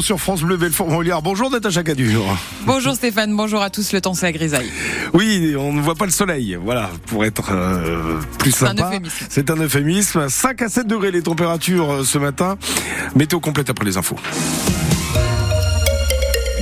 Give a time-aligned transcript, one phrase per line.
[0.00, 0.58] Sur France Bleu.
[1.22, 2.22] Bonjour Natacha Cadur.
[2.66, 3.92] Bonjour Stéphane, bonjour à tous.
[3.94, 4.70] Le temps c'est la grisaille.
[5.14, 6.56] Oui, on ne voit pas le soleil.
[6.62, 8.88] Voilà, pour être euh, plus C'est un sympa.
[8.90, 9.26] euphémisme.
[9.30, 10.28] C'est un euphémisme.
[10.28, 12.56] 5 à 7 degrés les températures euh, ce matin.
[13.16, 14.16] Météo complète après les infos.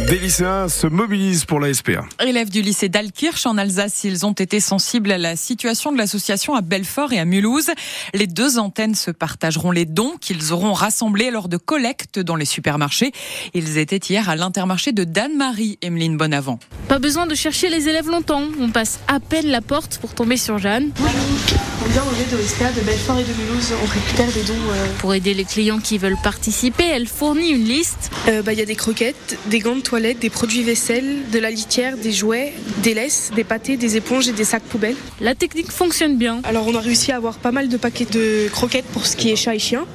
[0.07, 2.05] Des lycéens se mobilisent pour la SPA.
[2.25, 6.55] Élèves du lycée d'Alkirch en Alsace, ils ont été sensibles à la situation de l'association
[6.55, 7.71] à Belfort et à Mulhouse.
[8.15, 12.45] Les deux antennes se partageront les dons qu'ils auront rassemblés lors de collectes dans les
[12.47, 13.13] supermarchés.
[13.55, 16.59] Ils étaient hier à l'intermarché de Dan-Marie, Emeline Bonavent.
[16.89, 18.45] Pas besoin de chercher les élèves longtemps.
[18.61, 20.91] On passe à peine la porte pour tomber sur Jeanne.
[21.01, 24.71] On vient au lieu de SPA de Belfort et de Mulhouse, on récupère des dons.
[24.73, 28.11] euh, Pour aider les clients qui veulent participer, elle fournit une liste.
[28.29, 31.51] euh, bah, Il y a des croquettes, des gants de des produits vaisselle, de la
[31.51, 32.53] litière, des jouets,
[32.83, 34.97] des laisses, des pâtés, des éponges et des sacs poubelles.
[35.21, 36.41] La technique fonctionne bien.
[36.45, 39.31] Alors on a réussi à avoir pas mal de paquets de croquettes pour ce qui
[39.31, 39.87] est chat et chien.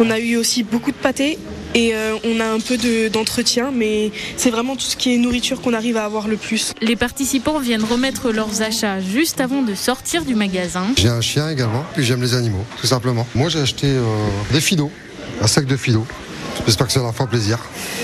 [0.00, 1.38] On a eu aussi beaucoup de pâtés.
[1.74, 5.18] Et euh, on a un peu de- d'entretien, mais c'est vraiment tout ce qui est
[5.18, 6.72] nourriture qu'on arrive à avoir le plus.
[6.80, 10.86] Les participants viennent remettre leurs achats juste avant de sortir du magasin.
[10.96, 13.26] J'ai un chien également, puis j'aime les animaux, tout simplement.
[13.34, 14.02] Moi j'ai acheté euh,
[14.52, 14.90] des fidos,
[15.42, 16.06] un sac de fidos.
[16.64, 17.58] J'espère que ça leur fera plaisir.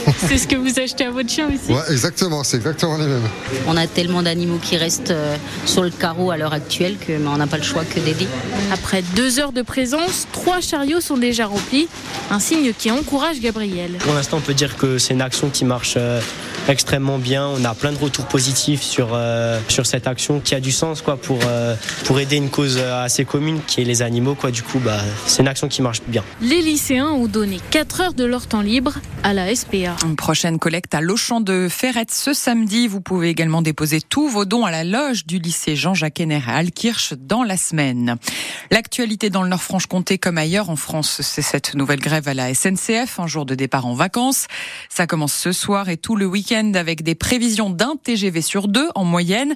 [0.28, 1.72] C'est ce que vous achetez à votre chien aussi?
[1.72, 3.28] Ouais, exactement, c'est exactement les mêmes.
[3.67, 7.28] On a tellement d'animaux qui restent euh, sur le carreau à l'heure actuelle que mais
[7.28, 8.27] on n'a pas le choix que d'aider.
[8.72, 11.89] Après deux heures de présence, trois chariots sont déjà remplis.
[12.31, 13.92] Un signe qui encourage Gabriel.
[13.98, 16.20] Pour l'instant, on peut dire que c'est une action qui marche euh,
[16.69, 17.47] extrêmement bien.
[17.47, 21.03] On a plein de retours positifs sur, euh, sur cette action qui a du sens
[21.03, 21.75] quoi, pour, euh,
[22.05, 24.35] pour aider une cause assez commune qui est les animaux.
[24.35, 24.51] Quoi.
[24.51, 26.23] Du coup, bah, c'est une action qui marche bien.
[26.41, 29.97] Les lycéens ont donné 4 heures de leur temps libre à la SPA.
[30.05, 32.89] Une prochaine collecte à l'Auchan de Ferrette ce samedi.
[32.89, 36.57] Vous pouvez également déposer tous vos dons à la loge du lycée Jean-Jacques Henner à
[36.57, 38.17] Alkirch dans la semaine.
[38.71, 43.19] L'actualité dans le Nord-Franche-Comté comme ailleurs en France, c'est cette nouvelle grève à la SNCF,
[43.19, 44.47] un jour de départ en vacances.
[44.89, 48.89] Ça commence ce soir et tout le week-end avec des prévisions d'un TGV sur deux
[48.95, 49.55] en moyenne.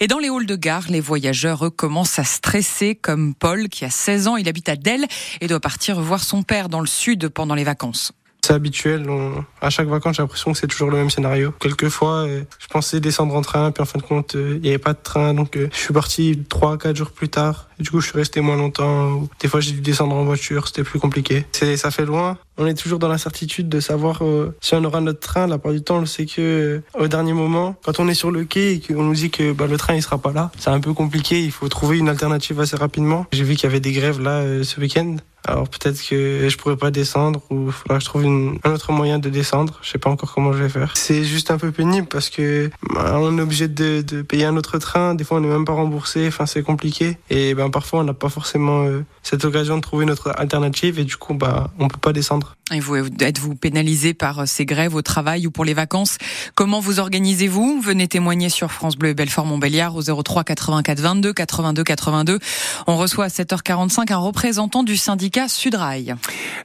[0.00, 3.84] Et dans les halls de gare, les voyageurs eux, commencent à stresser comme Paul qui
[3.84, 5.06] a 16 ans, il habite à Delle
[5.42, 8.12] et doit partir voir son père dans le sud pendant les vacances.
[8.44, 9.08] C'est habituel.
[9.10, 11.52] on- À chaque vacances, j'ai l'impression que c'est toujours le même scénario.
[11.58, 14.68] Quelquefois, euh, je pensais descendre en train, puis en fin de compte, euh, il n'y
[14.68, 17.68] avait pas de train, donc euh, je suis parti trois, à quatre jours plus tard.
[17.80, 19.28] Du coup, je suis resté moins longtemps.
[19.40, 21.44] Des fois, j'ai dû descendre en voiture, c'était plus compliqué.
[21.52, 22.38] C'est, ça fait loin.
[22.56, 25.46] On est toujours dans l'incertitude de savoir euh, si on aura notre train.
[25.46, 28.44] La part du temps, on sait que au dernier moment, quand on est sur le
[28.44, 30.80] quai et qu'on nous dit que bah, le train il sera pas là, c'est un
[30.80, 31.40] peu compliqué.
[31.42, 33.26] Il faut trouver une alternative assez rapidement.
[33.32, 35.16] J'ai vu qu'il y avait des grèves là ce week-end.
[35.48, 38.92] Alors peut-être que je pourrais pas descendre ou faudra que je trouve une- un autre
[38.92, 39.78] moyen de descendre.
[39.82, 40.92] Je sais pas encore comment je vais faire.
[40.94, 44.56] C'est juste un peu pénible parce que bah, on est obligé de, de payer un
[44.58, 45.14] autre train.
[45.14, 46.26] Des fois on n'est même pas remboursé.
[46.28, 47.16] Enfin c'est compliqué.
[47.30, 51.04] Et ben parfois on n'a pas forcément euh, cette occasion de trouver notre alternative et
[51.04, 52.56] du coup bah on peut pas descendre.
[52.70, 56.18] Et vous, êtes-vous pénalisé par euh, ces grèves au travail ou pour les vacances?
[56.54, 57.80] Comment vous organisez-vous?
[57.80, 62.38] Venez témoigner sur France Bleu Belfort Montbéliard au 03 84 22 82 82.
[62.86, 66.14] On reçoit à 7h45 un représentant du syndicat Sudrail.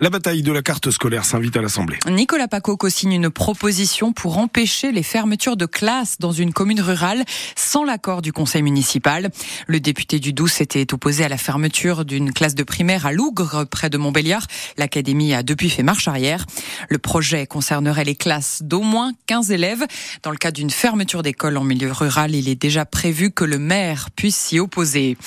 [0.02, 1.98] La bataille de la carte scolaire s'invite à l'Assemblée.
[2.10, 7.24] Nicolas Paco co-signe une proposition pour empêcher les fermetures de classes dans une commune rurale
[7.56, 9.30] sans l'accord du conseil municipal.
[9.68, 13.66] Le député du Doubs s'était opposé à la fermeture d'une classe de primaire à Lougre,
[13.70, 14.48] près de Montbéliard.
[14.78, 16.46] L'académie a depuis fait marche arrière.
[16.90, 19.86] Le projet concernerait les classes d'au moins 15 élèves.
[20.24, 23.60] Dans le cas d'une fermeture d'école en milieu rural, il est déjà prévu que le
[23.60, 25.18] maire puisse s'y opposer.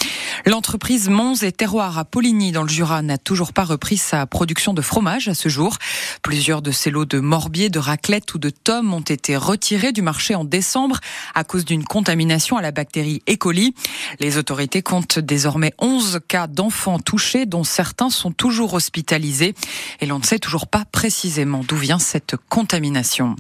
[0.45, 4.75] L'entreprise Mons et Terroir à Poligny, dans le Jura, n'a toujours pas repris sa production
[4.75, 5.77] de fromage à ce jour.
[6.23, 10.03] Plusieurs de ces lots de morbier, de raclette ou de tomes ont été retirés du
[10.03, 11.01] marché en décembre
[11.35, 13.37] à cause d'une contamination à la bactérie E.
[13.37, 13.75] coli.
[14.21, 17.16] Les autorités comptent désormais 11 cas d'enfants touchés,
[17.47, 19.55] dont certains sont toujours hospitalisés.
[20.01, 23.37] Et l'on ne sait toujours pas précisément d'où vient cette contamination.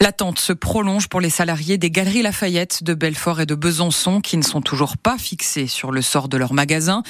[0.00, 4.36] L'attente se prolonge pour les salariés des Galeries Lafayette de Belfort et de Besançon qui
[4.36, 7.02] ne sont toujours pas fixés sur le sort de leur magasin.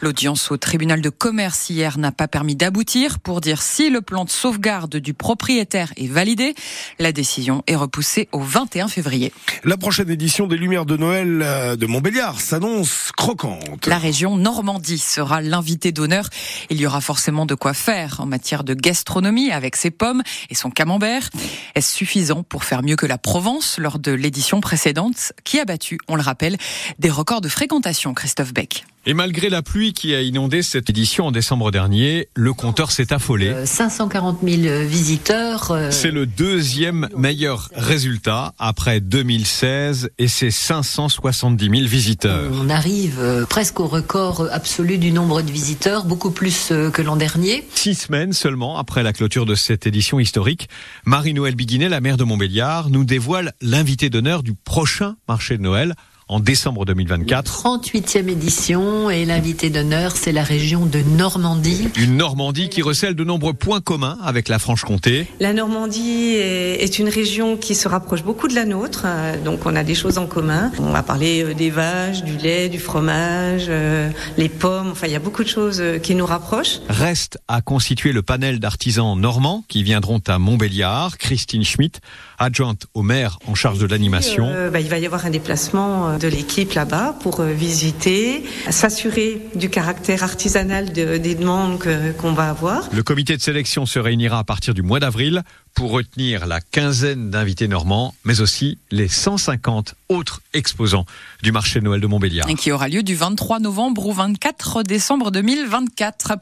[0.00, 4.24] L'audience au tribunal de commerce hier n'a pas permis d'aboutir pour dire si le plan
[4.24, 6.54] de sauvegarde du propriétaire est validé.
[6.98, 9.32] La décision est repoussée au 21 février.
[9.64, 13.86] La prochaine édition des Lumières de Noël euh, de Montbéliard s'annonce croquante.
[13.86, 16.28] La région Normandie sera l'invité d'honneur.
[16.70, 20.54] Il y aura forcément de quoi faire en matière de gastronomie avec ses pommes et
[20.54, 21.28] son camembert.
[21.74, 25.98] Est-ce suffisant pour faire mieux que la Provence lors de l'édition précédente qui a battu,
[26.08, 26.56] on le rappelle,
[26.98, 28.84] des records de fréquentation, Christophe Beck?
[29.04, 33.12] Et malgré la pluie qui a inondé cette édition en décembre dernier, le compteur s'est
[33.12, 33.52] affolé.
[33.66, 35.72] 540 000 visiteurs.
[35.72, 42.48] Euh, C'est le deuxième meilleur résultat après 2016 et ses 570 000 visiteurs.
[42.54, 47.02] On arrive euh, presque au record absolu du nombre de visiteurs, beaucoup plus euh, que
[47.02, 47.66] l'an dernier.
[47.74, 50.68] Six semaines seulement après la clôture de cette édition historique,
[51.06, 55.96] Marie-Noël Biguinet, la maire de Montbéliard, nous dévoile l'invité d'honneur du prochain marché de Noël
[56.32, 57.62] en décembre 2024.
[57.62, 61.88] 38e édition et l'invité d'honneur, c'est la région de Normandie.
[61.96, 65.26] Une Normandie qui recèle de nombreux points communs avec la Franche-Comté.
[65.40, 69.06] La Normandie est une région qui se rapproche beaucoup de la nôtre,
[69.44, 70.72] donc on a des choses en commun.
[70.78, 75.12] On va parler euh, des vaches, du lait, du fromage, euh, les pommes, enfin il
[75.12, 76.80] y a beaucoup de choses euh, qui nous rapprochent.
[76.88, 81.18] Reste à constituer le panel d'artisans normands qui viendront à Montbéliard.
[81.18, 82.00] Christine Schmitt,
[82.38, 84.48] adjointe au maire en charge de l'animation.
[84.72, 89.68] bah, il va y avoir un déplacement de l'équipe là-bas pour euh, visiter, s'assurer du
[89.68, 91.82] caractère artisanal des demandes
[92.18, 92.88] qu'on va avoir.
[92.92, 95.42] Le comité de sélection se réunira à partir du mois d'avril
[95.74, 101.06] pour retenir la quinzaine d'invités normands, mais aussi les 150 autres exposants
[101.42, 102.48] du marché de Noël de Montbéliard.
[102.48, 106.34] Et qui aura lieu du 23 novembre au 24 décembre 2024.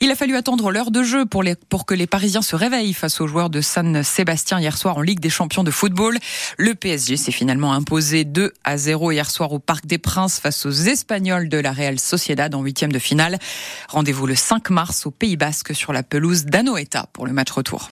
[0.00, 3.20] Il a fallu attendre l'heure de jeu pour, pour que les Parisiens se réveillent face
[3.20, 6.18] aux joueurs de San Sébastien hier soir en Ligue des Champions de football.
[6.56, 10.66] Le PSG s'est finalement imposé 2 à 0 hier soir au Parc des Princes face
[10.66, 13.38] aux Espagnols de la Real Sociedad en huitième de finale.
[13.88, 17.86] Rendez-vous le 5 mars au Pays Basque sur la pelouse d'Anoeta pour le match retour.